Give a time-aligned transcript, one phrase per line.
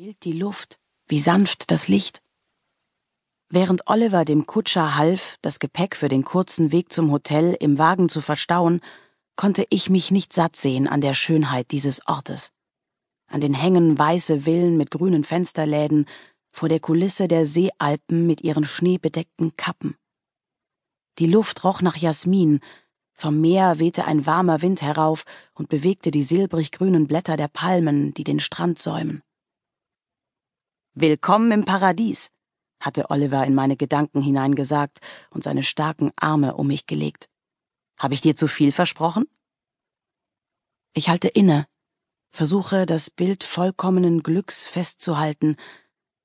[0.00, 0.78] Wild die Luft,
[1.08, 2.22] wie sanft das Licht.
[3.48, 8.08] Während Oliver dem Kutscher half, das Gepäck für den kurzen Weg zum Hotel im Wagen
[8.08, 8.80] zu verstauen,
[9.34, 12.52] konnte ich mich nicht satt sehen an der Schönheit dieses Ortes.
[13.26, 16.06] An den Hängen weiße Villen mit grünen Fensterläden,
[16.52, 19.96] vor der Kulisse der Seealpen mit ihren schneebedeckten Kappen.
[21.18, 22.60] Die Luft roch nach Jasmin,
[23.14, 25.24] vom Meer wehte ein warmer Wind herauf
[25.54, 29.24] und bewegte die silbrig grünen Blätter der Palmen, die den Strand säumen.
[31.00, 32.32] Willkommen im Paradies,
[32.80, 34.98] hatte Oliver in meine Gedanken hineingesagt
[35.30, 37.28] und seine starken Arme um mich gelegt.
[38.00, 39.26] Habe ich dir zu viel versprochen?
[40.94, 41.68] Ich halte inne,
[42.32, 45.54] versuche das Bild vollkommenen Glücks festzuhalten,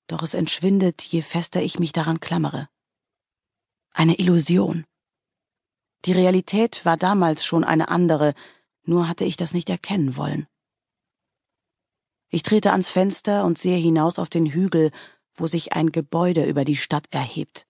[0.07, 2.67] doch es entschwindet, je fester ich mich daran klammere.
[3.91, 4.85] Eine Illusion.
[6.05, 8.33] Die Realität war damals schon eine andere,
[8.85, 10.47] nur hatte ich das nicht erkennen wollen.
[12.33, 14.89] Ich trete ans Fenster und sehe hinaus auf den Hügel,
[15.35, 17.67] wo sich ein Gebäude über die Stadt erhebt.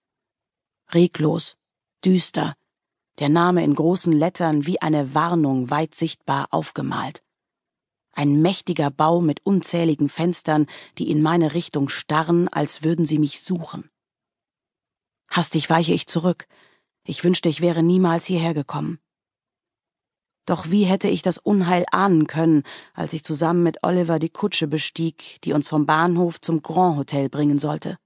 [0.94, 1.58] Reglos,
[2.02, 2.54] düster,
[3.18, 7.22] der Name in großen Lettern wie eine Warnung weit sichtbar aufgemalt.
[8.12, 10.64] Ein mächtiger Bau mit unzähligen Fenstern,
[10.96, 13.90] die in meine Richtung starren, als würden sie mich suchen.
[15.28, 16.46] Hastig weiche ich zurück.
[17.06, 18.98] Ich wünschte, ich wäre niemals hierher gekommen.
[20.46, 24.66] Doch wie hätte ich das Unheil ahnen können, als ich zusammen mit Oliver die Kutsche
[24.66, 27.96] bestieg, die uns vom Bahnhof zum Grand Hotel bringen sollte?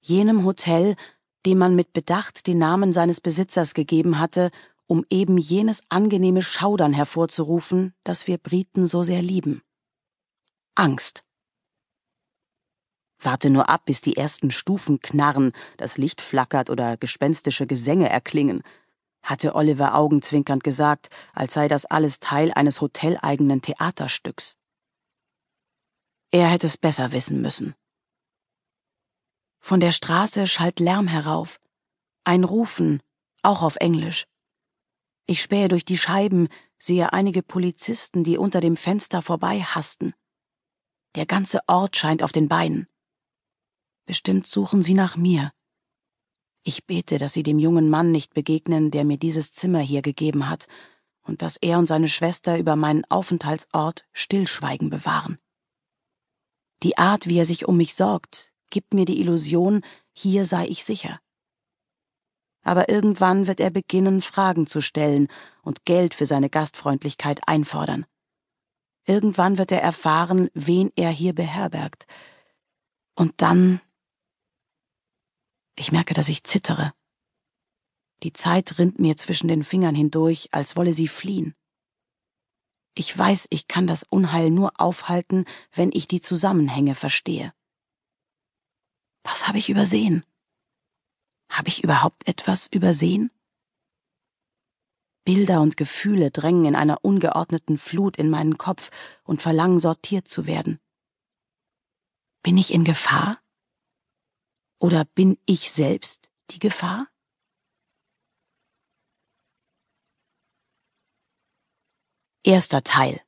[0.00, 0.96] Jenem Hotel,
[1.44, 4.50] dem man mit Bedacht den Namen seines Besitzers gegeben hatte,
[4.86, 9.62] um eben jenes angenehme Schaudern hervorzurufen, das wir Briten so sehr lieben.
[10.74, 11.24] Angst.
[13.20, 18.62] Warte nur ab, bis die ersten Stufen knarren, das Licht flackert oder gespenstische Gesänge erklingen,
[19.22, 24.56] hatte Oliver augenzwinkernd gesagt, als sei das alles Teil eines hoteleigenen Theaterstücks.
[26.30, 27.74] Er hätte es besser wissen müssen.
[29.60, 31.60] Von der Straße schallt Lärm herauf,
[32.24, 33.02] ein Rufen,
[33.42, 34.26] auch auf Englisch.
[35.26, 36.48] Ich spähe durch die Scheiben,
[36.78, 40.14] sehe einige Polizisten, die unter dem Fenster vorbei hasten.
[41.14, 42.88] Der ganze Ort scheint auf den Beinen.
[44.04, 45.52] Bestimmt suchen sie nach mir.
[46.64, 50.48] Ich bete, dass Sie dem jungen Mann nicht begegnen, der mir dieses Zimmer hier gegeben
[50.48, 50.66] hat,
[51.22, 55.38] und dass er und seine Schwester über meinen Aufenthaltsort Stillschweigen bewahren.
[56.82, 60.84] Die Art, wie er sich um mich sorgt, gibt mir die Illusion, hier sei ich
[60.84, 61.20] sicher.
[62.62, 65.28] Aber irgendwann wird er beginnen, Fragen zu stellen
[65.62, 68.06] und Geld für seine Gastfreundlichkeit einfordern.
[69.04, 72.06] Irgendwann wird er erfahren, wen er hier beherbergt.
[73.14, 73.80] Und dann
[75.82, 76.92] ich merke, dass ich zittere.
[78.22, 81.56] Die Zeit rinnt mir zwischen den Fingern hindurch, als wolle sie fliehen.
[82.94, 87.52] Ich weiß, ich kann das Unheil nur aufhalten, wenn ich die Zusammenhänge verstehe.
[89.24, 90.24] Was habe ich übersehen?
[91.50, 93.32] Habe ich überhaupt etwas übersehen?
[95.24, 98.90] Bilder und Gefühle drängen in einer ungeordneten Flut in meinen Kopf
[99.24, 100.78] und verlangen sortiert zu werden.
[102.42, 103.41] Bin ich in Gefahr?
[104.82, 107.06] Oder bin ich selbst die Gefahr?
[112.42, 113.20] Erster Teil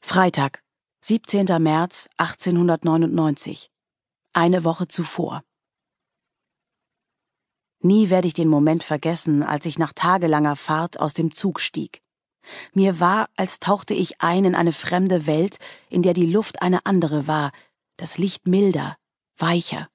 [0.00, 0.64] Freitag,
[1.02, 1.44] 17.
[1.62, 3.70] März 1899.
[4.32, 5.44] Eine Woche zuvor.
[7.80, 12.02] Nie werde ich den Moment vergessen, als ich nach tagelanger Fahrt aus dem Zug stieg.
[12.72, 15.58] Mir war, als tauchte ich ein in eine fremde Welt,
[15.90, 17.52] in der die Luft eine andere war,
[17.98, 18.96] das Licht milder,
[19.36, 19.88] weicher.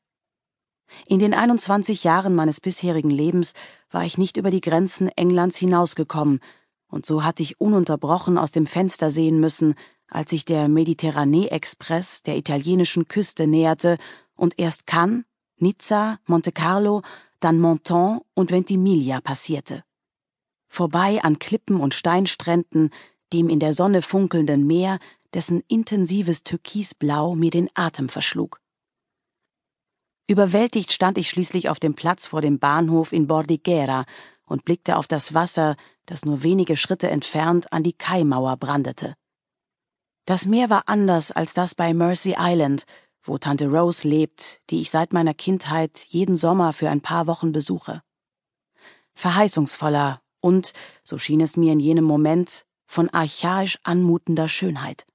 [1.07, 3.53] In den 21 Jahren meines bisherigen Lebens
[3.91, 6.39] war ich nicht über die Grenzen Englands hinausgekommen,
[6.87, 9.75] und so hatte ich ununterbrochen aus dem Fenster sehen müssen,
[10.07, 13.97] als sich der Mediterranee-Express der italienischen Küste näherte
[14.35, 15.23] und erst Cannes,
[15.57, 17.03] Nizza, Monte Carlo,
[17.39, 19.83] dann Menton und Ventimiglia passierte.
[20.67, 22.91] Vorbei an Klippen und Steinstränden,
[23.33, 24.99] dem in der Sonne funkelnden Meer,
[25.33, 28.59] dessen intensives Türkisblau mir den Atem verschlug.
[30.29, 34.05] Überwältigt stand ich schließlich auf dem Platz vor dem Bahnhof in Bordighera
[34.45, 39.15] und blickte auf das Wasser, das nur wenige Schritte entfernt an die Kaimauer brandete.
[40.25, 42.83] Das Meer war anders als das bei Mercy Island,
[43.23, 47.51] wo Tante Rose lebt, die ich seit meiner Kindheit jeden Sommer für ein paar Wochen
[47.51, 48.03] besuche.
[49.15, 50.73] Verheißungsvoller und,
[51.03, 55.07] so schien es mir in jenem Moment, von archaisch anmutender Schönheit.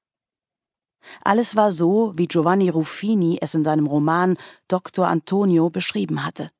[1.22, 4.36] Alles war so, wie Giovanni Ruffini es in seinem Roman
[4.68, 5.06] Dr.
[5.06, 6.50] Antonio beschrieben hatte.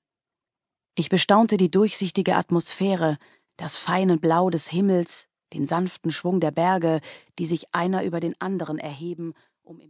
[0.95, 3.19] Ich bestaunte die durchsichtige Atmosphäre,
[3.57, 7.01] das feine Blau des Himmels, den sanften Schwung der Berge,
[7.39, 9.81] die sich einer über den anderen erheben um